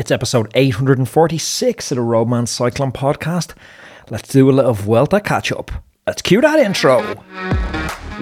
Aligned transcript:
It's 0.00 0.10
episode 0.10 0.50
846 0.54 1.92
of 1.92 1.96
the 1.96 2.00
Roadman 2.00 2.46
Cycling 2.46 2.90
Podcast. 2.90 3.52
Let's 4.08 4.30
do 4.30 4.48
a 4.48 4.50
little 4.50 4.72
Vuelta 4.72 5.20
catch 5.20 5.52
up. 5.52 5.70
Let's 6.06 6.22
cue 6.22 6.40
that 6.40 6.58
intro. 6.58 7.00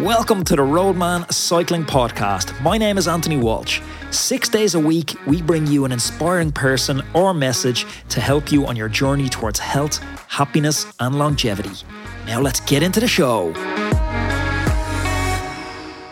Welcome 0.02 0.42
to 0.46 0.56
the 0.56 0.64
Roadman 0.64 1.30
Cycling 1.30 1.84
Podcast. 1.84 2.60
My 2.62 2.78
name 2.78 2.98
is 2.98 3.06
Anthony 3.06 3.36
Walsh. 3.36 3.80
Six 4.10 4.48
days 4.48 4.74
a 4.74 4.80
week, 4.80 5.14
we 5.28 5.40
bring 5.40 5.68
you 5.68 5.84
an 5.84 5.92
inspiring 5.92 6.50
person 6.50 7.00
or 7.14 7.32
message 7.32 7.86
to 8.08 8.20
help 8.20 8.50
you 8.50 8.66
on 8.66 8.74
your 8.74 8.88
journey 8.88 9.28
towards 9.28 9.60
health, 9.60 9.98
happiness, 10.26 10.92
and 10.98 11.16
longevity. 11.16 11.86
Now, 12.26 12.40
let's 12.40 12.58
get 12.58 12.82
into 12.82 12.98
the 12.98 13.06
show. 13.06 13.54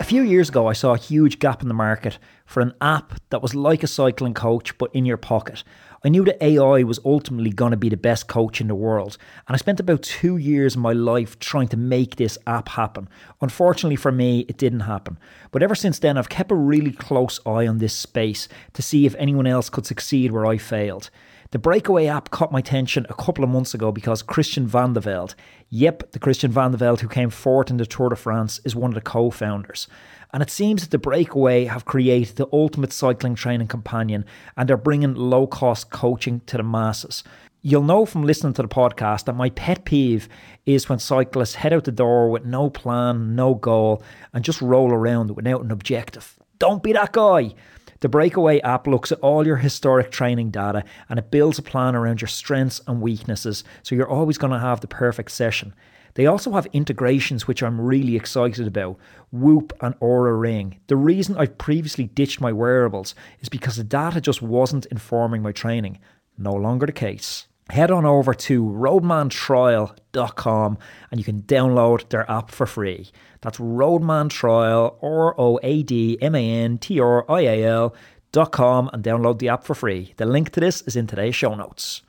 A 0.06 0.08
few 0.08 0.22
years 0.22 0.50
ago, 0.50 0.68
I 0.68 0.72
saw 0.72 0.94
a 0.94 0.98
huge 0.98 1.40
gap 1.40 1.62
in 1.62 1.68
the 1.68 1.74
market 1.74 2.20
for 2.44 2.60
an 2.60 2.74
app 2.80 3.18
that 3.30 3.42
was 3.42 3.56
like 3.56 3.82
a 3.82 3.88
cycling 3.88 4.34
coach 4.34 4.78
but 4.78 4.94
in 4.94 5.04
your 5.04 5.16
pocket. 5.16 5.64
I 6.06 6.08
knew 6.08 6.24
that 6.26 6.40
AI 6.40 6.84
was 6.84 7.00
ultimately 7.04 7.50
going 7.50 7.72
to 7.72 7.76
be 7.76 7.88
the 7.88 7.96
best 7.96 8.28
coach 8.28 8.60
in 8.60 8.68
the 8.68 8.76
world, 8.76 9.18
and 9.48 9.56
I 9.56 9.58
spent 9.58 9.80
about 9.80 10.02
two 10.02 10.36
years 10.36 10.76
of 10.76 10.80
my 10.80 10.92
life 10.92 11.36
trying 11.40 11.66
to 11.66 11.76
make 11.76 12.14
this 12.14 12.38
app 12.46 12.68
happen. 12.68 13.08
Unfortunately 13.40 13.96
for 13.96 14.12
me, 14.12 14.46
it 14.48 14.56
didn't 14.56 14.86
happen. 14.86 15.18
But 15.50 15.64
ever 15.64 15.74
since 15.74 15.98
then, 15.98 16.16
I've 16.16 16.28
kept 16.28 16.52
a 16.52 16.54
really 16.54 16.92
close 16.92 17.40
eye 17.44 17.66
on 17.66 17.78
this 17.78 17.92
space 17.92 18.46
to 18.74 18.82
see 18.82 19.04
if 19.04 19.16
anyone 19.16 19.48
else 19.48 19.68
could 19.68 19.84
succeed 19.84 20.30
where 20.30 20.46
I 20.46 20.58
failed. 20.58 21.10
The 21.50 21.58
Breakaway 21.58 22.06
app 22.06 22.30
caught 22.30 22.52
my 22.52 22.60
attention 22.60 23.06
a 23.08 23.14
couple 23.14 23.42
of 23.42 23.50
months 23.50 23.74
ago 23.74 23.90
because 23.90 24.22
Christian 24.22 24.68
Vande 24.68 25.02
Velde, 25.02 25.34
yep, 25.70 26.12
the 26.12 26.20
Christian 26.20 26.52
Vande 26.52 26.76
Velde 26.76 27.00
who 27.00 27.08
came 27.08 27.30
fourth 27.30 27.68
in 27.68 27.78
the 27.78 27.86
Tour 27.86 28.10
de 28.10 28.16
France, 28.16 28.60
is 28.64 28.76
one 28.76 28.92
of 28.92 28.94
the 28.94 29.00
co 29.00 29.30
founders. 29.30 29.88
And 30.36 30.42
it 30.42 30.50
seems 30.50 30.82
that 30.82 30.90
the 30.90 30.98
Breakaway 30.98 31.64
have 31.64 31.86
created 31.86 32.36
the 32.36 32.46
ultimate 32.52 32.92
cycling 32.92 33.36
training 33.36 33.68
companion 33.68 34.26
and 34.54 34.68
they're 34.68 34.76
bringing 34.76 35.14
low 35.14 35.46
cost 35.46 35.88
coaching 35.88 36.40
to 36.40 36.58
the 36.58 36.62
masses. 36.62 37.24
You'll 37.62 37.84
know 37.84 38.04
from 38.04 38.22
listening 38.22 38.52
to 38.52 38.60
the 38.60 38.68
podcast 38.68 39.24
that 39.24 39.34
my 39.34 39.48
pet 39.48 39.86
peeve 39.86 40.28
is 40.66 40.90
when 40.90 40.98
cyclists 40.98 41.54
head 41.54 41.72
out 41.72 41.84
the 41.84 41.90
door 41.90 42.28
with 42.28 42.44
no 42.44 42.68
plan, 42.68 43.34
no 43.34 43.54
goal, 43.54 44.02
and 44.34 44.44
just 44.44 44.60
roll 44.60 44.92
around 44.92 45.34
without 45.34 45.64
an 45.64 45.70
objective. 45.70 46.38
Don't 46.58 46.82
be 46.82 46.92
that 46.92 47.12
guy. 47.12 47.54
The 48.00 48.10
Breakaway 48.10 48.60
app 48.60 48.86
looks 48.86 49.10
at 49.10 49.20
all 49.20 49.46
your 49.46 49.56
historic 49.56 50.10
training 50.10 50.50
data 50.50 50.84
and 51.08 51.18
it 51.18 51.30
builds 51.30 51.58
a 51.58 51.62
plan 51.62 51.96
around 51.96 52.20
your 52.20 52.28
strengths 52.28 52.82
and 52.86 53.00
weaknesses, 53.00 53.64
so 53.82 53.94
you're 53.94 54.06
always 54.06 54.36
going 54.36 54.52
to 54.52 54.58
have 54.58 54.82
the 54.82 54.86
perfect 54.86 55.30
session. 55.30 55.72
They 56.16 56.26
also 56.26 56.52
have 56.52 56.66
integrations 56.72 57.46
which 57.46 57.62
I'm 57.62 57.78
really 57.78 58.16
excited 58.16 58.66
about 58.66 58.96
Whoop 59.30 59.74
and 59.82 59.94
Oura 60.00 60.40
Ring. 60.40 60.80
The 60.86 60.96
reason 60.96 61.36
I've 61.36 61.58
previously 61.58 62.06
ditched 62.06 62.40
my 62.40 62.52
wearables 62.52 63.14
is 63.40 63.50
because 63.50 63.76
the 63.76 63.84
data 63.84 64.22
just 64.22 64.40
wasn't 64.40 64.86
informing 64.86 65.42
my 65.42 65.52
training. 65.52 65.98
No 66.38 66.54
longer 66.54 66.86
the 66.86 66.92
case. 66.92 67.48
Head 67.68 67.90
on 67.90 68.06
over 68.06 68.32
to 68.32 68.64
roadmantrial.com 68.64 70.78
and 71.10 71.20
you 71.20 71.24
can 71.24 71.42
download 71.42 72.08
their 72.08 72.30
app 72.30 72.50
for 72.50 72.64
free. 72.64 73.10
That's 73.42 73.58
Roadman 73.58 74.30
Trial, 74.30 74.98
R 75.02 75.38
O 75.38 75.60
A 75.62 75.82
D 75.82 76.16
M 76.22 76.34
A 76.34 76.50
N 76.50 76.78
T 76.78 76.98
R 76.98 77.30
I 77.30 77.42
A 77.42 77.62
L.com, 77.64 78.88
and 78.90 79.04
download 79.04 79.38
the 79.38 79.50
app 79.50 79.64
for 79.64 79.74
free. 79.74 80.14
The 80.16 80.24
link 80.24 80.48
to 80.52 80.60
this 80.60 80.80
is 80.82 80.96
in 80.96 81.06
today's 81.06 81.36
show 81.36 81.54
notes. 81.54 82.00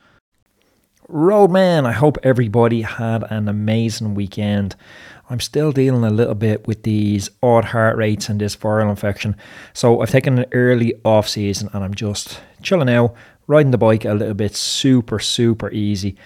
Roadman, 1.09 1.85
I 1.85 1.93
hope 1.93 2.17
everybody 2.21 2.81
had 2.81 3.23
an 3.31 3.47
amazing 3.47 4.13
weekend. 4.13 4.75
I'm 5.29 5.39
still 5.39 5.71
dealing 5.71 6.03
a 6.03 6.09
little 6.09 6.35
bit 6.35 6.67
with 6.67 6.83
these 6.83 7.29
odd 7.41 7.65
heart 7.65 7.95
rates 7.95 8.27
and 8.27 8.41
this 8.41 8.57
viral 8.57 8.89
infection. 8.89 9.37
So 9.73 10.01
I've 10.01 10.09
taken 10.09 10.39
an 10.39 10.45
early 10.51 10.95
off 11.05 11.29
season 11.29 11.69
and 11.71 11.81
I'm 11.81 11.93
just 11.93 12.41
chilling 12.61 12.89
out, 12.89 13.15
riding 13.47 13.71
the 13.71 13.77
bike 13.77 14.03
a 14.03 14.13
little 14.13 14.33
bit, 14.33 14.53
super, 14.55 15.19
super 15.19 15.71
easy 15.71 16.17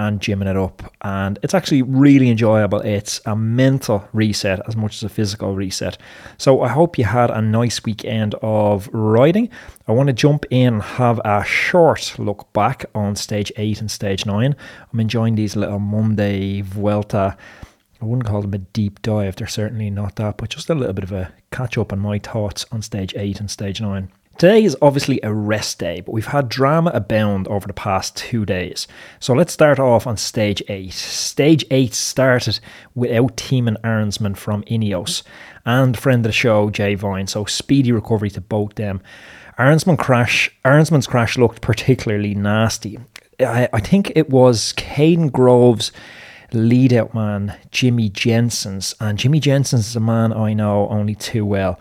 and 0.00 0.18
gymming 0.18 0.50
it 0.50 0.56
up. 0.56 0.92
And 1.02 1.38
it's 1.42 1.52
actually 1.52 1.82
really 1.82 2.30
enjoyable. 2.30 2.80
It's 2.80 3.20
a 3.26 3.36
mental 3.36 4.08
reset 4.14 4.60
as 4.66 4.74
much 4.74 4.96
as 4.96 5.02
a 5.02 5.08
physical 5.10 5.54
reset. 5.54 5.98
So 6.38 6.62
I 6.62 6.68
hope 6.68 6.96
you 6.96 7.04
had 7.04 7.30
a 7.30 7.42
nice 7.42 7.84
weekend 7.84 8.34
of 8.40 8.88
riding. 8.92 9.50
I 9.86 9.92
want 9.92 10.06
to 10.06 10.14
jump 10.14 10.46
in 10.50 10.74
and 10.74 10.82
have 10.82 11.20
a 11.24 11.44
short 11.44 12.18
look 12.18 12.50
back 12.52 12.86
on 12.94 13.14
stage 13.16 13.52
eight 13.56 13.80
and 13.80 13.90
stage 13.90 14.24
nine. 14.24 14.56
I'm 14.90 15.00
enjoying 15.00 15.34
these 15.34 15.54
little 15.54 15.78
Monday 15.78 16.62
Vuelta. 16.62 17.36
I 18.00 18.04
wouldn't 18.06 18.26
call 18.26 18.40
them 18.40 18.54
a 18.54 18.58
deep 18.58 19.02
dive, 19.02 19.36
they're 19.36 19.46
certainly 19.46 19.90
not 19.90 20.16
that, 20.16 20.38
but 20.38 20.48
just 20.48 20.70
a 20.70 20.74
little 20.74 20.94
bit 20.94 21.04
of 21.04 21.12
a 21.12 21.32
catch 21.50 21.76
up 21.76 21.92
on 21.92 21.98
my 21.98 22.18
thoughts 22.18 22.64
on 22.72 22.80
stage 22.80 23.12
eight 23.16 23.40
and 23.40 23.50
stage 23.50 23.80
nine. 23.82 24.10
Today 24.40 24.64
is 24.64 24.74
obviously 24.80 25.20
a 25.22 25.34
rest 25.34 25.78
day, 25.78 26.00
but 26.00 26.12
we've 26.12 26.28
had 26.28 26.48
drama 26.48 26.90
abound 26.94 27.46
over 27.48 27.66
the 27.66 27.74
past 27.74 28.16
two 28.16 28.46
days. 28.46 28.88
So 29.18 29.34
let's 29.34 29.52
start 29.52 29.78
off 29.78 30.06
on 30.06 30.16
stage 30.16 30.62
8. 30.66 30.90
Stage 30.94 31.62
8 31.70 31.92
started 31.92 32.58
without 32.94 33.36
Thymen 33.36 33.76
Arensman 33.82 34.34
from 34.34 34.62
Ineos 34.62 35.24
and 35.66 35.94
friend 35.98 36.24
of 36.24 36.30
the 36.30 36.32
show, 36.32 36.70
Jay 36.70 36.94
Vine, 36.94 37.26
so 37.26 37.44
speedy 37.44 37.92
recovery 37.92 38.30
to 38.30 38.40
both 38.40 38.76
them. 38.76 39.02
Arensman 39.58 39.98
crash, 39.98 40.50
Arensman's 40.64 41.06
crash 41.06 41.36
looked 41.36 41.60
particularly 41.60 42.34
nasty. 42.34 42.98
I, 43.40 43.68
I 43.74 43.80
think 43.80 44.10
it 44.16 44.30
was 44.30 44.72
Kaden 44.72 45.30
Groves' 45.30 45.92
lead 46.54 46.94
out 46.94 47.12
man, 47.12 47.58
Jimmy 47.72 48.08
Janssens, 48.08 48.94
and 49.00 49.18
Jimmy 49.18 49.38
Janssens 49.38 49.88
is 49.88 49.96
a 49.96 50.00
man 50.00 50.32
I 50.32 50.54
know 50.54 50.88
only 50.88 51.14
too 51.14 51.44
well 51.44 51.78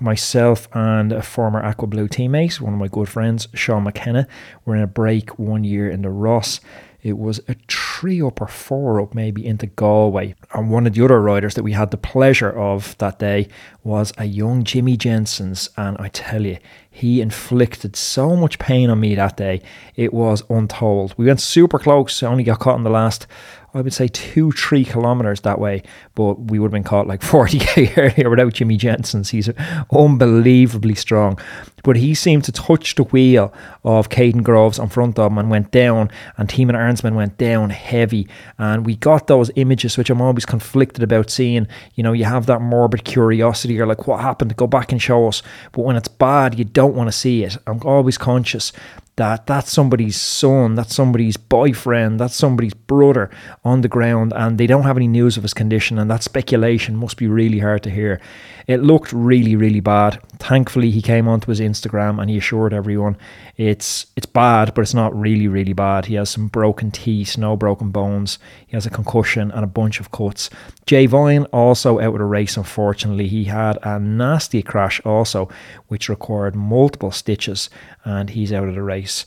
myself 0.00 0.68
and 0.72 1.12
a 1.12 1.22
former 1.22 1.62
Aqua 1.62 1.88
Blue 1.88 2.08
teammate, 2.08 2.60
one 2.60 2.72
of 2.72 2.78
my 2.78 2.88
good 2.88 3.08
friends, 3.08 3.48
Sean 3.54 3.84
McKenna, 3.84 4.26
were 4.64 4.76
in 4.76 4.82
a 4.82 4.86
break 4.86 5.38
one 5.38 5.64
year 5.64 5.88
in 5.88 6.02
the 6.02 6.08
Rás. 6.08 6.60
It 7.00 7.16
was 7.16 7.40
a 7.46 7.54
three 7.68 8.20
up 8.20 8.40
or 8.40 8.48
four 8.48 9.00
up, 9.00 9.14
maybe 9.14 9.46
into 9.46 9.66
Galway. 9.66 10.34
And 10.52 10.68
one 10.68 10.86
of 10.86 10.94
the 10.94 11.04
other 11.04 11.20
riders 11.20 11.54
that 11.54 11.62
we 11.62 11.72
had 11.72 11.92
the 11.92 11.96
pleasure 11.96 12.50
of 12.50 12.98
that 12.98 13.20
day 13.20 13.48
was 13.84 14.12
a 14.18 14.24
young 14.24 14.64
Jimmy 14.64 14.96
Janssens. 14.96 15.70
And 15.76 15.96
I 15.98 16.08
tell 16.08 16.44
you, 16.44 16.58
he 16.90 17.20
inflicted 17.20 17.94
so 17.94 18.34
much 18.34 18.58
pain 18.58 18.90
on 18.90 18.98
me 18.98 19.14
that 19.14 19.36
day. 19.36 19.62
It 19.94 20.12
was 20.12 20.42
untold. 20.50 21.14
We 21.16 21.26
went 21.26 21.40
super 21.40 21.78
close, 21.78 22.20
only 22.22 22.42
got 22.42 22.58
caught 22.58 22.78
in 22.78 22.82
the 22.82 22.90
last 22.90 23.28
I 23.78 23.80
would 23.80 23.92
say 23.92 24.08
two, 24.08 24.50
three 24.50 24.84
kilometers 24.84 25.42
that 25.42 25.60
way, 25.60 25.84
but 26.16 26.34
we 26.34 26.58
would 26.58 26.66
have 26.66 26.72
been 26.72 26.82
caught 26.82 27.06
like 27.06 27.20
40k 27.22 27.96
earlier 27.96 28.28
without 28.28 28.54
Jimmy 28.54 28.76
Janssens. 28.76 29.30
He's 29.30 29.48
unbelievably 29.92 30.96
strong. 30.96 31.38
But 31.84 31.96
he 31.96 32.12
seemed 32.12 32.42
to 32.44 32.52
touch 32.52 32.96
the 32.96 33.04
wheel 33.04 33.54
of 33.84 34.08
Kaden 34.08 34.42
Groves 34.42 34.80
in 34.80 34.88
front 34.88 35.16
of 35.16 35.30
him 35.30 35.38
and 35.38 35.48
went 35.48 35.70
down, 35.70 36.10
and 36.36 36.48
Thymen 36.48 36.74
Arensman 36.74 37.14
went 37.14 37.38
down 37.38 37.70
heavy. 37.70 38.26
And 38.58 38.84
we 38.84 38.96
got 38.96 39.28
those 39.28 39.52
images, 39.54 39.96
which 39.96 40.10
I'm 40.10 40.20
always 40.20 40.44
conflicted 40.44 41.04
about 41.04 41.30
seeing. 41.30 41.68
You 41.94 42.02
know, 42.02 42.12
you 42.12 42.24
have 42.24 42.46
that 42.46 42.60
morbid 42.60 43.04
curiosity, 43.04 43.74
you're 43.74 43.86
like, 43.86 44.08
what 44.08 44.20
happened? 44.20 44.56
Go 44.56 44.66
back 44.66 44.90
and 44.90 45.00
show 45.00 45.28
us. 45.28 45.40
But 45.70 45.82
when 45.82 45.94
it's 45.94 46.08
bad, 46.08 46.58
you 46.58 46.64
don't 46.64 46.96
want 46.96 47.08
to 47.08 47.16
see 47.16 47.44
it. 47.44 47.56
I'm 47.68 47.80
always 47.82 48.18
conscious 48.18 48.72
that 49.18 49.46
that's 49.46 49.70
somebody's 49.70 50.20
son, 50.20 50.74
that's 50.74 50.94
somebody's 50.94 51.36
boyfriend, 51.36 52.18
that's 52.18 52.34
somebody's 52.34 52.74
brother 52.74 53.30
on 53.64 53.82
the 53.82 53.88
ground, 53.88 54.32
and 54.34 54.58
they 54.58 54.66
don't 54.66 54.84
have 54.84 54.96
any 54.96 55.08
news 55.08 55.36
of 55.36 55.42
his 55.42 55.54
condition, 55.54 55.98
and 55.98 56.10
that 56.10 56.22
speculation 56.22 56.96
must 56.96 57.16
be 57.16 57.26
really 57.26 57.58
hard 57.58 57.82
to 57.82 57.90
hear. 57.90 58.20
It 58.68 58.82
looked 58.82 59.12
really, 59.14 59.56
really 59.56 59.80
bad. 59.80 60.20
Thankfully, 60.38 60.90
he 60.90 61.00
came 61.00 61.26
onto 61.26 61.50
his 61.50 61.58
Instagram 61.58 62.20
and 62.20 62.28
he 62.28 62.36
assured 62.36 62.74
everyone 62.74 63.16
it's 63.58 64.06
it's 64.14 64.26
bad, 64.26 64.72
but 64.72 64.82
it's 64.82 64.94
not 64.94 65.18
really, 65.18 65.48
really 65.48 65.72
bad. 65.72 66.06
He 66.06 66.14
has 66.14 66.30
some 66.30 66.46
broken 66.46 66.92
teeth, 66.92 67.36
no 67.36 67.56
broken 67.56 67.90
bones. 67.90 68.38
He 68.66 68.76
has 68.76 68.86
a 68.86 68.90
concussion 68.90 69.50
and 69.50 69.64
a 69.64 69.66
bunch 69.66 69.98
of 69.98 70.12
cuts. 70.12 70.48
Jay 70.86 71.06
Vine 71.06 71.44
also 71.46 71.98
out 71.98 72.12
of 72.12 72.18
the 72.18 72.24
race, 72.24 72.56
unfortunately. 72.56 73.26
He 73.26 73.44
had 73.44 73.78
a 73.82 73.98
nasty 73.98 74.62
crash 74.62 75.00
also, 75.04 75.48
which 75.88 76.08
required 76.08 76.54
multiple 76.54 77.10
stitches, 77.10 77.68
and 78.08 78.30
he's 78.30 78.52
out 78.52 78.68
of 78.68 78.74
the 78.74 78.82
race. 78.82 79.26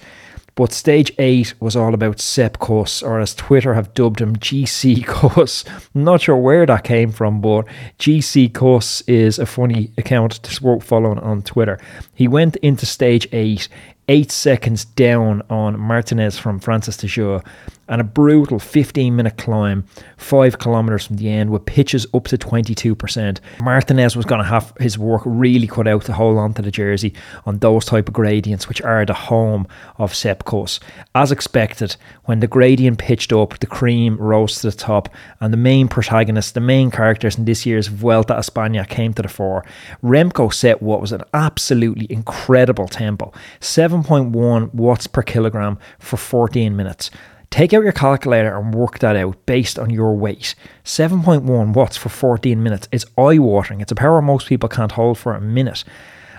But 0.56 0.74
stage 0.74 1.14
eight 1.18 1.54
was 1.62 1.78
all 1.78 1.94
about 1.94 2.20
Sepp 2.20 2.60
Kuss, 2.60 3.02
or 3.02 3.20
as 3.20 3.34
Twitter 3.34 3.74
have 3.74 3.94
dubbed 3.94 4.20
him, 4.20 4.36
GC 4.36 5.06
Kuss. 5.06 5.64
Not 5.94 6.22
sure 6.22 6.36
where 6.36 6.66
that 6.66 6.84
came 6.84 7.12
from, 7.12 7.40
but 7.40 7.66
GC 8.00 8.54
Kuss 8.54 9.02
is 9.02 9.40
a 9.40 9.46
funny 9.46 9.92
account 9.98 10.34
to 10.44 10.64
worth 10.64 10.84
following 10.84 11.20
on 11.20 11.42
Twitter. 11.42 11.80
He 12.16 12.28
went 12.28 12.58
into 12.58 12.86
stage 12.86 13.28
eight, 13.32 13.70
eight 14.10 14.30
seconds 14.32 14.84
down 14.84 15.42
on 15.50 15.80
Martinez 15.80 16.38
from 16.38 16.60
Française 16.60 17.00
des 17.00 17.08
Jeux, 17.08 17.42
and 17.92 18.02
a 18.02 18.04
brutal 18.06 18.58
15 18.58 19.16
minute 19.16 19.38
climb, 19.38 19.86
five 20.18 20.58
kilometres 20.58 21.06
from 21.06 21.18
the 21.18 21.30
end, 21.30 21.52
with 21.52 21.66
pitches 21.66 22.08
up 22.14 22.24
to 22.24 22.38
22%. 22.38 23.40
Martinez 23.62 24.16
was 24.16 24.26
going 24.26 24.42
to 24.42 24.48
have 24.48 24.74
his 24.80 24.98
work 24.98 25.22
really 25.26 25.68
cut 25.68 25.88
out 25.88 26.06
to 26.06 26.14
hold 26.14 26.38
on 26.38 26.54
to 26.54 26.62
the 26.62 26.72
jersey 26.72 27.14
on 27.46 27.60
those 27.60 27.86
type 27.86 28.08
of 28.08 28.14
gradients, 28.14 28.68
which 28.70 28.82
are 28.82 29.06
the 29.06 29.14
home 29.14 29.68
of 29.98 30.16
Sepp 30.16 30.46
Kuss. 30.46 30.80
As 31.14 31.32
expected, 31.32 31.98
when 32.26 32.40
the 32.40 32.48
gradient 32.48 32.98
pitched 32.98 33.34
up, 33.34 33.60
the 33.60 33.68
cream 33.68 34.18
rose 34.18 34.62
to 34.62 34.72
the 34.72 34.78
top, 34.78 35.10
and 35.42 35.52
the 35.52 35.58
main 35.58 35.90
protagonists, 35.90 36.54
the 36.54 36.62
main 36.62 36.92
characters 36.92 37.38
in 37.38 37.44
this 37.46 37.66
year's 37.66 37.88
Vuelta 37.88 38.38
a 38.38 38.40
España 38.40 38.88
came 38.88 39.14
to 39.14 39.22
the 39.22 39.28
fore. 39.28 39.66
Remco 40.02 40.54
set 40.54 40.82
what 40.82 41.02
was 41.02 41.12
an 41.12 41.24
absolutely 41.34 42.08
incredible 42.10 42.88
tempo 42.88 43.34
7.1 43.60 44.74
watts 44.74 45.08
per 45.08 45.22
kilogram 45.22 45.78
for 46.00 46.18
14 46.18 46.76
minutes. 46.76 47.12
Take 47.52 47.74
out 47.74 47.84
your 47.84 47.92
calculator 47.92 48.58
and 48.58 48.74
work 48.74 49.00
that 49.00 49.18
out 49.18 49.46
based 49.46 49.78
on 49.78 49.90
your 49.90 50.16
weight. 50.16 50.56
7.1 50.86 51.74
watts 51.74 51.98
for 51.98 52.08
14 52.08 52.64
minutes 52.64 52.88
is 52.94 53.06
eye 53.18 53.40
watering. 53.40 53.82
It's 53.82 53.92
a 53.92 53.96
power 53.96 54.22
most 54.22 54.48
people 54.48 54.70
can't 54.70 54.94
hold 54.94 55.18
for 55.18 55.36
a 55.36 55.42
minute. 55.42 55.84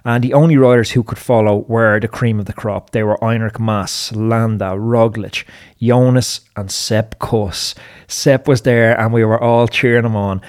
And 0.06 0.24
the 0.24 0.32
only 0.32 0.56
riders 0.56 0.92
who 0.92 1.02
could 1.02 1.18
follow 1.18 1.66
were 1.68 2.00
the 2.00 2.08
cream 2.08 2.40
of 2.40 2.46
the 2.46 2.54
crop. 2.54 2.90
They 2.90 3.02
were 3.02 3.18
Enric 3.20 3.60
Mas, 3.60 4.10
Landa, 4.12 4.74
Roglic, 4.74 5.44
Jonas, 5.80 6.40
and 6.56 6.72
Sepp 6.72 7.18
Kuss. 7.18 7.74
Sepp 8.08 8.48
was 8.48 8.62
there 8.62 8.98
and 8.98 9.12
we 9.12 9.22
were 9.22 9.40
all 9.40 9.68
cheering 9.68 10.06
him 10.06 10.16
on. 10.16 10.40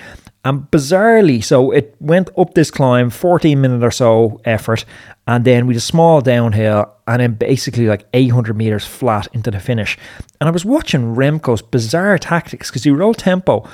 And 0.45 0.69
bizarrely, 0.71 1.41
so 1.41 1.71
it 1.71 1.95
went 2.01 2.29
up 2.37 2.53
this 2.53 2.69
climb, 2.69 3.09
14 3.09 3.61
minute 3.61 3.81
or 3.83 3.91
so 3.91 4.41
effort, 4.43 4.83
and 5.25 5.45
then 5.45 5.67
we 5.67 5.75
a 5.75 5.79
small 5.79 6.19
downhill, 6.19 6.93
and 7.07 7.21
then 7.21 7.33
basically 7.35 7.87
like 7.87 8.05
800 8.13 8.55
meters 8.55 8.85
flat 8.85 9.27
into 9.33 9.51
the 9.51 9.59
finish. 9.61 9.97
And 10.41 10.49
I 10.49 10.51
was 10.51 10.65
watching 10.65 11.15
Remco's 11.15 11.61
bizarre 11.61 12.17
tactics 12.17 12.69
because 12.69 12.83
he 12.83 12.91
rolled 12.91 13.19
tempo 13.19 13.67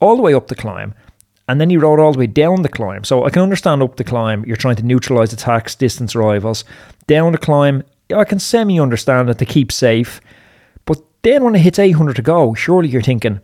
all 0.00 0.16
the 0.16 0.22
way 0.22 0.34
up 0.34 0.48
the 0.48 0.56
climb, 0.56 0.94
and 1.48 1.60
then 1.60 1.70
he 1.70 1.76
rode 1.76 2.00
all 2.00 2.12
the 2.12 2.18
way 2.18 2.26
down 2.26 2.62
the 2.62 2.68
climb. 2.68 3.04
So 3.04 3.24
I 3.24 3.30
can 3.30 3.42
understand 3.42 3.80
up 3.80 3.96
the 3.96 4.02
climb, 4.02 4.44
you're 4.44 4.56
trying 4.56 4.76
to 4.76 4.82
neutralize 4.84 5.32
attacks, 5.32 5.76
distance 5.76 6.16
rivals. 6.16 6.64
Down 7.06 7.30
the 7.30 7.38
climb, 7.38 7.84
I 8.14 8.24
can 8.24 8.40
semi 8.40 8.80
understand 8.80 9.30
it 9.30 9.38
to 9.38 9.46
keep 9.46 9.70
safe. 9.70 10.20
But 10.86 10.98
then 11.22 11.44
when 11.44 11.54
it 11.54 11.60
hits 11.60 11.78
800 11.78 12.16
to 12.16 12.22
go, 12.22 12.54
surely 12.54 12.88
you're 12.88 13.00
thinking, 13.00 13.40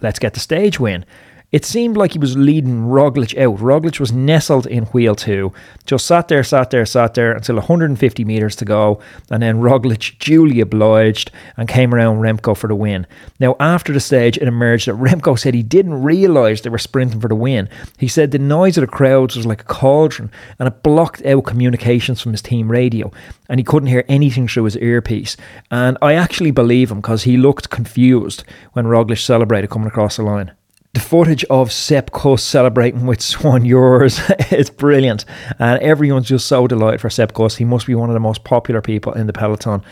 let's 0.00 0.18
get 0.18 0.32
the 0.32 0.40
stage 0.40 0.80
win. 0.80 1.04
It 1.52 1.66
seemed 1.66 1.98
like 1.98 2.12
he 2.12 2.18
was 2.18 2.34
leading 2.34 2.86
Roglic 2.86 3.36
out. 3.36 3.58
Roglic 3.58 4.00
was 4.00 4.10
nestled 4.10 4.66
in 4.66 4.84
wheel 4.86 5.14
two, 5.14 5.52
just 5.84 6.06
sat 6.06 6.28
there, 6.28 6.42
sat 6.42 6.70
there, 6.70 6.86
sat 6.86 7.12
there 7.12 7.32
until 7.32 7.56
150 7.56 8.24
metres 8.24 8.56
to 8.56 8.64
go, 8.64 9.00
and 9.30 9.42
then 9.42 9.60
Roglic 9.60 10.18
duly 10.18 10.60
obliged 10.60 11.30
and 11.58 11.68
came 11.68 11.94
around 11.94 12.20
Remco 12.20 12.56
for 12.56 12.68
the 12.68 12.74
win. 12.74 13.06
Now, 13.38 13.56
after 13.60 13.92
the 13.92 14.00
stage, 14.00 14.38
it 14.38 14.48
emerged 14.48 14.88
that 14.88 14.94
Remco 14.94 15.38
said 15.38 15.52
he 15.52 15.62
didn't 15.62 16.02
realise 16.02 16.62
they 16.62 16.70
were 16.70 16.78
sprinting 16.78 17.20
for 17.20 17.28
the 17.28 17.34
win. 17.34 17.68
He 17.98 18.08
said 18.08 18.30
the 18.30 18.38
noise 18.38 18.78
of 18.78 18.82
the 18.82 18.86
crowds 18.86 19.36
was 19.36 19.44
like 19.44 19.60
a 19.60 19.64
cauldron 19.64 20.30
and 20.58 20.66
it 20.66 20.82
blocked 20.82 21.22
out 21.26 21.44
communications 21.44 22.22
from 22.22 22.32
his 22.32 22.40
team 22.40 22.70
radio, 22.70 23.12
and 23.50 23.60
he 23.60 23.64
couldn't 23.64 23.90
hear 23.90 24.06
anything 24.08 24.48
through 24.48 24.64
his 24.64 24.78
earpiece. 24.78 25.36
And 25.70 25.98
I 26.00 26.14
actually 26.14 26.50
believe 26.50 26.90
him 26.90 27.02
because 27.02 27.24
he 27.24 27.36
looked 27.36 27.68
confused 27.68 28.42
when 28.72 28.86
Roglic 28.86 29.18
celebrated 29.18 29.68
coming 29.68 29.88
across 29.88 30.16
the 30.16 30.22
line 30.22 30.52
the 30.94 31.00
footage 31.00 31.42
of 31.44 31.70
Kuss 32.12 32.42
celebrating 32.42 33.06
with 33.06 33.22
Swan 33.22 33.64
Yours 33.64 34.20
is 34.50 34.68
brilliant. 34.68 35.24
And 35.58 35.80
everyone's 35.80 36.28
just 36.28 36.46
so 36.46 36.66
delighted 36.66 37.00
for 37.00 37.08
Kuss. 37.08 37.56
He 37.56 37.64
must 37.64 37.86
be 37.86 37.94
one 37.94 38.10
of 38.10 38.14
the 38.14 38.20
most 38.20 38.44
popular 38.44 38.82
people 38.82 39.14
in 39.14 39.26
the 39.26 39.32
peloton. 39.32 39.82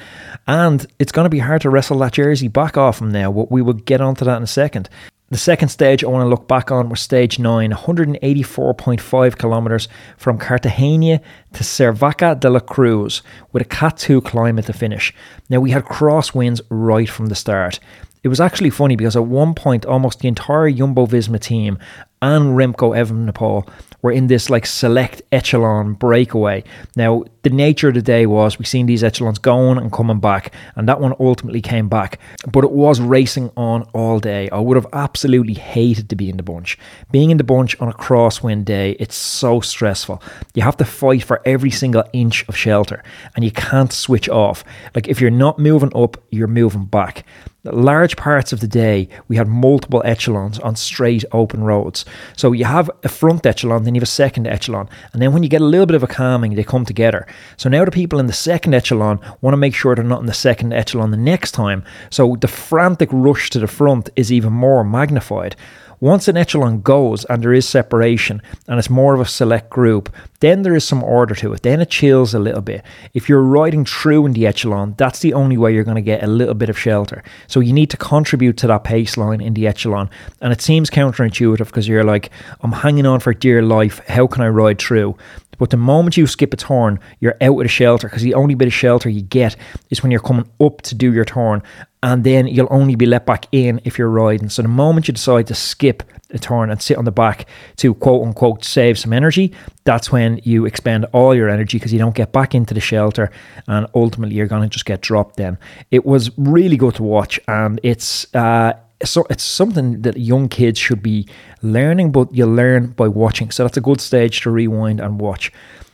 And 0.47 0.87
it's 0.99 1.13
going 1.13 1.25
to 1.25 1.31
be 1.31 1.39
hard 1.39 1.63
to 1.63 1.71
wrestle 1.71 1.99
that 2.01 2.13
jersey 2.13 2.49
back 2.49 2.77
off 2.77 3.01
him 3.01 3.11
now, 3.13 3.33
but 3.33 3.51
we 3.51 3.63
will 3.63 3.73
get 3.73 4.03
onto 4.03 4.27
that 4.27 4.37
in 4.37 4.43
a 4.43 4.47
second. 4.47 4.91
The 5.31 5.39
second 5.39 5.69
stage 5.69 6.03
I 6.03 6.09
want 6.09 6.25
to 6.25 6.29
look 6.29 6.49
back 6.49 6.71
on 6.73 6.89
was 6.91 7.01
stage 7.01 7.39
9, 7.39 7.71
184.5 7.71 9.39
kilometres 9.39 9.89
from 10.19 10.39
Cartagena 10.39 11.21
to 11.53 11.65
Caravaca 11.65 12.35
de 12.35 12.51
la 12.51 12.59
Cruz 12.59 13.23
with 13.53 13.63
a 13.63 13.65
Cat 13.65 13.97
2 13.97 14.21
climb 14.23 14.59
at 14.59 14.67
the 14.67 14.73
finish. 14.73 15.15
Now 15.49 15.61
we 15.61 15.71
had 15.71 15.85
crosswinds 15.85 16.61
right 16.69 17.09
from 17.09 17.27
the 17.27 17.37
start. 17.37 17.79
It 18.23 18.29
was 18.29 18.41
actually 18.41 18.71
funny 18.71 18.97
because 18.97 19.17
at 19.17 19.25
one 19.25 19.55
point, 19.55 19.87
almost 19.87 20.21
the 20.21 20.29
entire 20.29 20.71
Jumbo 20.71 21.07
Visma 21.07 21.41
team 21.41 21.79
and 22.23 22.57
Remco 22.57 22.95
Evenepoel 22.95 23.67
were 24.03 24.13
in 24.13 24.27
this 24.27 24.51
like 24.51 24.67
select 24.67 25.23
echelon 25.33 25.95
breakaway. 25.95 26.65
Now, 26.97 27.25
the 27.43 27.51
nature 27.51 27.89
of 27.89 27.95
the 27.95 28.03
day 28.03 28.27
was 28.27 28.59
we've 28.59 28.69
seen 28.69 28.87
these 28.87 29.05
echelons 29.05 29.39
going 29.39 29.79
and 29.79 29.93
coming 29.93 30.21
back, 30.21 30.55
and 30.77 30.89
that 30.89 31.01
one 31.01 31.15
ultimately 31.19 31.61
came 31.63 31.89
back. 31.89 32.19
But 32.51 32.65
it 32.65 32.73
was 32.73 33.01
racing 33.01 33.51
on 33.57 33.83
all 33.95 34.21
day. 34.21 34.49
I 34.51 34.59
would 34.59 34.77
have 34.77 34.87
absolutely 34.93 35.55
hated 35.55 36.11
to 36.11 36.17
be 36.17 36.29
in 36.29 36.37
the 36.37 36.43
bunch. 36.43 36.79
Being 37.11 37.31
in 37.31 37.39
the 37.39 37.45
bunch 37.45 37.79
on 37.81 37.89
a 37.89 37.95
crosswind 37.95 38.67
day, 38.67 38.93
it's 39.01 39.17
so 39.17 39.61
stressful. 39.61 40.23
You 40.55 40.63
have 40.63 40.77
to 40.79 40.85
fight 40.85 41.23
for 41.23 41.41
every 41.47 41.71
single 41.71 42.05
inch 42.13 42.47
of 42.49 42.57
shelter, 42.57 43.03
and 43.35 43.45
you 43.45 43.51
can't 43.51 43.93
switch 43.93 44.29
off. 44.29 44.65
Like 44.95 45.09
if 45.09 45.21
you're 45.21 45.31
not 45.31 45.59
moving 45.59 45.93
up, 45.95 46.23
you're 46.31 46.49
moving 46.49 46.85
back 46.85 47.25
large 47.65 48.17
parts 48.17 48.53
of 48.53 48.61
the 48.61 48.67
day 48.67 49.09
we 49.29 49.37
had 49.37 49.47
multiple 49.47 50.03
echelons 50.05 50.59
on 50.61 50.77
straight 50.77 51.25
open 51.33 51.63
roads. 51.63 52.05
So 52.37 52.53
you 52.53 52.65
have 52.65 52.91
a 53.05 53.09
front 53.09 53.45
echelon 53.45 53.85
then 53.85 53.95
you 53.95 54.01
have 54.01 54.09
a 54.09 54.11
second 54.11 54.47
echelon. 54.47 54.89
And 55.13 55.21
then 55.21 55.33
when 55.33 55.43
you 55.43 55.49
get 55.49 55.61
a 55.61 55.65
little 55.65 55.87
bit 55.87 55.97
of 55.97 56.03
a 56.03 56.07
calming 56.07 56.55
they 56.55 56.65
come 56.65 56.85
together. 56.85 57.27
So 57.57 57.69
now 57.69 57.85
the 57.85 57.91
people 57.91 58.19
in 58.19 58.27
the 58.27 58.33
second 58.33 58.75
echelon 58.75 59.21
want 59.41 59.53
to 59.53 59.59
make 59.59 59.75
sure 59.75 59.95
they're 59.95 60.05
not 60.05 60.21
in 60.21 60.27
the 60.27 60.33
second 60.33 60.73
echelon 60.73 61.11
the 61.11 61.17
next 61.17 61.53
time. 61.53 61.85
So 62.11 62.37
the 62.41 62.49
frantic 62.49 63.11
rush 63.13 63.51
to 63.51 63.59
the 63.59 63.67
front 63.67 64.09
is 64.17 64.33
even 64.33 64.53
more 64.53 64.83
magnified 64.85 65.57
once 66.01 66.29
an 66.29 66.37
echelon 66.37 66.81
goes 66.81 67.25
and 67.27 67.43
there 67.43 67.53
is 67.53 67.69
separation 67.69 68.41
and 68.67 68.79
it's 68.79 68.91
more 68.91 69.15
of 69.15 69.21
a 69.21 69.27
select 69.27 69.69
group, 69.69 70.15
then 70.41 70.63
there 70.63 70.75
is 70.75 70.85
some 70.85 71.05
order 71.05 71.35
to 71.35 71.53
it. 71.53 71.63
Then 71.63 71.81
it 71.81 71.91
chills 71.91 72.33
a 72.33 72.39
little 72.39 72.63
bit. 72.63 72.83
If 73.13 73.29
you're 73.29 73.43
riding 73.43 73.85
true 73.85 74.25
in 74.25 74.33
the 74.33 74.47
echelon, 74.47 74.95
that's 74.97 75.19
the 75.19 75.35
only 75.35 75.59
way 75.59 75.75
you're 75.75 75.85
going 75.85 75.97
to 75.97 76.01
get 76.01 76.23
a 76.23 76.27
little 76.27 76.55
bit 76.55 76.71
of 76.71 76.79
shelter. 76.79 77.23
So 77.47 77.61
you 77.61 77.75
need 77.75 77.91
to 77.91 77.99
contribute 77.99 78.57
to 78.59 78.67
that 78.69 78.85
pace 78.85 79.17
line 79.17 79.41
in 79.43 79.55
the 79.55 79.67
echelon. 79.67 80.09
And 80.41 80.53
it 80.53 80.63
seems 80.63 80.89
counterintuitive 80.89 81.67
because 81.67 81.87
you're 81.87 82.05
like, 82.05 82.31
I'm 82.63 82.73
hanging 82.73 83.07
on 83.07 83.21
for 83.21 83.35
dear 83.35 83.63
life. 83.63 84.01
How 84.09 84.27
can 84.27 84.43
I 84.43 84.49
ride 84.49 84.79
true? 84.79 85.17
But 85.61 85.69
the 85.69 85.77
moment 85.77 86.17
you 86.17 86.27
skip 86.27 86.55
a 86.55 86.57
turn, 86.57 86.99
you're 87.21 87.37
out 87.43 87.59
of 87.59 87.65
the 87.65 87.69
shelter 87.69 88.09
because 88.09 88.23
the 88.23 88.33
only 88.33 88.55
bit 88.55 88.69
of 88.69 88.73
shelter 88.73 89.11
you 89.11 89.21
get 89.21 89.57
is 89.91 90.03
when 90.03 90.11
you're 90.11 90.21
coming 90.23 90.49
up 90.59 90.81
to 90.83 90.95
do 90.95 91.13
your 91.13 91.27
turn. 91.27 91.63
And 92.03 92.25
then 92.25 92.47
you'll 92.47 92.69
only 92.71 92.95
be 92.97 93.05
let 93.05 93.27
back 93.27 93.47
in 93.53 93.81
if 93.85 93.99
you're 93.99 94.09
riding. 94.09 94.49
So 94.49 94.63
the 94.63 94.69
moment 94.69 95.07
you 95.07 95.13
decide 95.13 95.47
to 95.49 95.55
skip 95.55 96.03
a 96.31 96.39
turn 96.39 96.71
and 96.71 96.81
sit 96.81 96.97
on 96.97 97.05
the 97.05 97.13
back 97.13 97.47
to 97.77 97.93
quote 97.95 98.27
unquote 98.27 98.65
save 98.65 98.99
some 98.99 99.13
energy, 99.13 99.53
that's 99.85 100.11
when 100.11 100.41
you 100.43 100.65
expend 100.65 101.05
all 101.13 101.35
your 101.35 101.49
energy 101.49 101.79
because 101.79 101.93
you 101.93 101.99
don't 101.99 102.15
get 102.15 102.33
back 102.33 102.55
into 102.55 102.73
the 102.73 102.81
shelter 102.81 103.31
and 103.67 103.87
ultimately 103.95 104.37
you're 104.37 104.47
going 104.47 104.63
to 104.63 104.69
just 104.69 104.87
get 104.87 105.03
dropped 105.03 105.37
then. 105.37 105.59
It 105.91 106.07
was 106.07 106.31
really 106.39 106.77
good 106.77 106.95
to 106.95 107.03
watch 107.03 107.39
and 107.47 107.79
it's 107.83 108.33
uh, 108.35 108.75
so 109.05 109.27
it's 109.31 109.45
something 109.45 110.03
that 110.03 110.17
young 110.19 110.49
kids 110.49 110.79
should 110.79 111.03
be 111.03 111.27
learning, 111.63 112.13
but 112.13 112.35
you 112.35 112.47
learn 112.47 112.89
by 112.89 113.09
watching. 113.09 113.51
So 113.51 113.65
that's 113.65 113.77
a 113.77 113.81
good 113.81 114.01
stage 114.01 114.43
to 114.43 114.51
rewind 114.51 115.01
and 115.01 115.21
watch. 115.21 115.53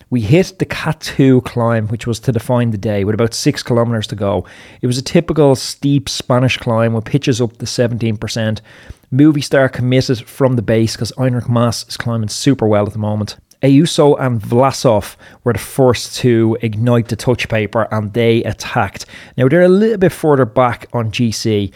We 0.09 0.21
hit 0.21 0.61
the 0.61 0.65
Cat 0.65 1.01
2 1.01 1.41
climb, 1.41 1.89
which 1.89 2.07
was 2.07 2.21
to 2.21 2.33
define 2.33 2.71
the 2.71 2.79
day, 2.79 3.03
with 3.03 3.15
about 3.15 3.35
six 3.35 3.63
kilometres 3.65 4.07
to 4.09 4.15
go. 4.15 4.47
It 4.81 4.87
was 4.87 4.99
a 4.99 5.03
typical 5.03 5.57
steep 5.57 6.09
Spanish 6.09 6.59
climb 6.59 6.93
with 6.93 7.05
pitches 7.05 7.41
up 7.41 7.57
to 7.57 7.65
17%. 7.65 8.61
Movistar 9.13 9.73
committed 9.73 10.21
from 10.29 10.55
the 10.55 10.63
base 10.63 10.95
because 10.95 11.11
Enric 11.13 11.49
Mas 11.49 11.85
is 11.89 11.97
climbing 11.97 12.29
super 12.29 12.69
well 12.69 12.87
at 12.87 12.93
the 12.93 13.01
moment. 13.01 13.37
Ayuso 13.67 14.17
and 14.21 14.41
Vlasov 14.41 15.17
were 15.43 15.53
the 15.53 15.59
first 15.59 16.17
to 16.19 16.57
ignite 16.63 17.09
the 17.09 17.17
touch 17.17 17.49
paper 17.49 17.89
and 17.91 18.13
they 18.13 18.45
attacked. 18.45 19.07
Now 19.37 19.49
they're 19.49 19.63
a 19.63 19.69
little 19.69 19.99
bit 19.99 20.13
further 20.13 20.45
back 20.45 20.87
on 20.93 21.11
GC 21.11 21.73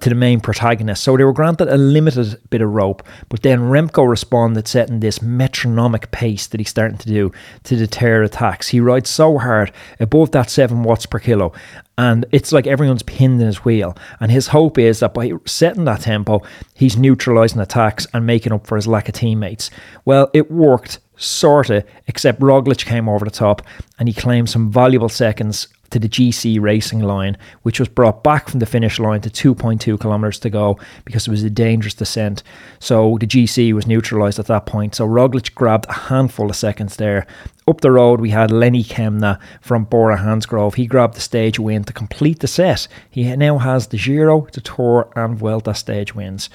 to 0.00 0.08
the 0.08 0.16
main 0.16 0.40
protagonist, 0.40 1.04
so 1.04 1.16
they 1.16 1.22
were 1.22 1.32
granted 1.32 1.68
a 1.68 1.76
limited 1.76 2.40
bit 2.50 2.60
of 2.60 2.70
rope. 2.70 3.06
But 3.28 3.42
then 3.42 3.60
Remco 3.60 4.08
responded, 4.08 4.66
setting 4.66 4.98
this 4.98 5.22
metronomic 5.22 6.10
pace 6.10 6.48
that 6.48 6.58
he's 6.58 6.70
starting 6.70 6.98
to 6.98 7.06
do 7.08 7.30
to 7.62 7.76
deter 7.76 8.24
attacks. 8.24 8.68
He 8.68 8.80
rides 8.80 9.08
so 9.08 9.38
hard, 9.38 9.70
above 10.00 10.32
that 10.32 10.50
7 10.50 10.82
watts 10.82 11.06
per 11.06 11.20
kilo, 11.20 11.52
and 11.96 12.26
it's 12.32 12.50
like 12.50 12.66
everyone's 12.66 13.04
pinned 13.04 13.40
in 13.40 13.46
his 13.46 13.64
wheel. 13.64 13.96
And 14.18 14.32
his 14.32 14.48
hope 14.48 14.78
is 14.78 14.98
that 14.98 15.14
by 15.14 15.30
setting 15.46 15.84
that 15.84 16.00
tempo, 16.00 16.42
he's 16.74 16.96
neutralising 16.96 17.60
attacks 17.60 18.08
and 18.12 18.26
making 18.26 18.52
up 18.52 18.66
for 18.66 18.74
his 18.74 18.88
lack 18.88 19.08
of 19.08 19.14
teammates. 19.14 19.70
Well, 20.04 20.28
it 20.34 20.50
worked 20.50 20.98
sorta, 21.18 21.84
except 22.06 22.40
Roglic 22.40 22.84
came 22.84 23.08
over 23.08 23.24
the 23.24 23.30
top 23.30 23.62
and 23.98 24.08
he 24.08 24.14
claimed 24.14 24.48
some 24.48 24.70
valuable 24.70 25.08
seconds 25.08 25.68
to 25.90 25.98
the 25.98 26.08
GC 26.08 26.60
racing 26.60 27.00
line, 27.00 27.36
which 27.62 27.78
was 27.78 27.88
brought 27.88 28.22
back 28.22 28.48
from 28.48 28.60
the 28.60 28.66
finish 28.66 28.98
line 28.98 29.20
to 29.22 29.30
2.2 29.54 29.98
kilometers 29.98 30.38
to 30.40 30.50
go 30.50 30.78
because 31.04 31.26
it 31.26 31.30
was 31.30 31.42
a 31.42 31.50
dangerous 31.50 31.94
descent. 31.94 32.42
So 32.78 33.16
the 33.18 33.26
GC 33.26 33.72
was 33.72 33.86
neutralized 33.86 34.38
at 34.38 34.46
that 34.46 34.66
point. 34.66 34.94
So 34.94 35.06
Roglic 35.06 35.54
grabbed 35.54 35.86
a 35.88 35.94
handful 35.94 36.50
of 36.50 36.56
seconds 36.56 36.96
there. 36.96 37.26
Up 37.66 37.80
the 37.80 37.90
road, 37.90 38.20
we 38.20 38.30
had 38.30 38.50
Lenny 38.50 38.84
Kämna 38.84 39.38
from 39.60 39.84
Bora 39.84 40.18
Hansgrohe. 40.18 40.74
He 40.74 40.86
grabbed 40.86 41.14
the 41.14 41.20
stage 41.20 41.58
win 41.58 41.84
to 41.84 41.92
complete 41.92 42.40
the 42.40 42.48
set. 42.48 42.88
He 43.10 43.34
now 43.36 43.58
has 43.58 43.88
the 43.88 43.98
Giro, 43.98 44.46
the 44.52 44.60
Tour, 44.60 45.10
and 45.16 45.36
Vuelta 45.36 45.74
stage 45.74 46.14
wins. 46.14 46.48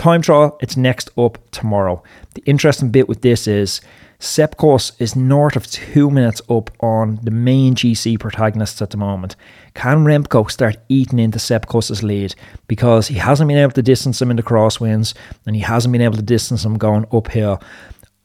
Time 0.00 0.22
trial, 0.22 0.56
it's 0.62 0.78
next 0.78 1.10
up 1.18 1.36
tomorrow. 1.50 2.02
The 2.32 2.42
interesting 2.46 2.88
bit 2.88 3.06
with 3.06 3.20
this 3.20 3.46
is 3.46 3.82
Sepp 4.18 4.56
Kuss 4.56 4.92
is 4.98 5.14
north 5.14 5.56
of 5.56 5.66
two 5.66 6.10
minutes 6.10 6.40
up 6.48 6.70
on 6.80 7.20
the 7.22 7.30
main 7.30 7.74
GC 7.74 8.18
protagonists 8.18 8.80
at 8.80 8.88
the 8.88 8.96
moment. 8.96 9.36
Can 9.74 10.06
Remco 10.06 10.50
start 10.50 10.78
eating 10.88 11.18
into 11.18 11.38
Sepp 11.38 11.66
Kuss's 11.66 12.02
lead? 12.02 12.34
Because 12.66 13.08
he 13.08 13.16
hasn't 13.16 13.48
been 13.48 13.58
able 13.58 13.72
to 13.72 13.82
distance 13.82 14.22
him 14.22 14.30
in 14.30 14.38
the 14.38 14.42
crosswinds 14.42 15.12
and 15.44 15.54
he 15.54 15.60
hasn't 15.60 15.92
been 15.92 16.00
able 16.00 16.16
to 16.16 16.22
distance 16.22 16.64
him 16.64 16.78
going 16.78 17.04
uphill. 17.12 17.62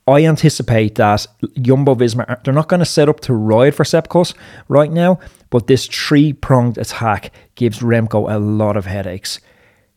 I 0.08 0.24
anticipate 0.24 0.96
that 0.96 1.28
Jumbo 1.62 1.96
Visma, 1.96 2.42
they're 2.46 2.54
not 2.54 2.70
going 2.70 2.80
to 2.80 2.86
set 2.86 3.10
up 3.10 3.20
to 3.22 3.34
ride 3.34 3.76
for 3.76 3.84
Sepp 3.84 4.08
Kuss 4.08 4.34
right 4.70 4.94
now, 4.94 5.20
but 5.50 5.68
this 5.68 5.88
three 5.88 6.32
pronged 6.32 6.78
attack 6.78 7.34
gives 7.56 7.80
Remco 7.80 8.34
a 8.34 8.40
lot 8.40 8.78
of 8.78 8.86
headaches. 8.86 9.42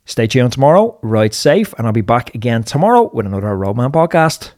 Stay 0.09 0.27
tuned 0.27 0.55
tomorrow, 0.55 0.99
ride 1.03 1.35
safe, 1.35 1.75
and 1.77 1.87
I'll 1.87 1.93
be 1.93 2.01
back 2.01 2.35
again 2.35 2.65
tomorrow 2.65 3.11
with 3.13 3.27
another 3.27 3.55
Roadman 3.55 3.93
podcast. 3.93 4.53